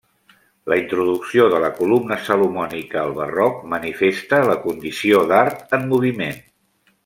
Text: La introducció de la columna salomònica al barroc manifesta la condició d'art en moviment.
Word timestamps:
La 0.71 0.77
introducció 0.83 1.45
de 1.55 1.59
la 1.65 1.69
columna 1.81 2.17
salomònica 2.29 2.99
al 3.03 3.13
barroc 3.19 3.61
manifesta 3.75 4.41
la 4.51 4.57
condició 4.67 5.23
d'art 5.35 5.79
en 5.81 5.87
moviment. 5.95 6.43